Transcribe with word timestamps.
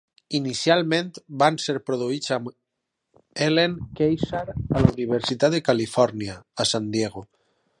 Inicialment 0.37 1.09
van 1.41 1.59
ser 1.65 1.75
produïts 1.89 2.31
amb 2.37 2.49
Helene 3.47 3.85
Keyssar 4.01 4.41
a 4.55 4.83
la 4.87 4.97
Universitat 4.97 5.55
de 5.57 5.61
Califòrnia, 5.69 6.41
a 6.65 6.69
San 6.73 6.91
Diego. 6.99 7.25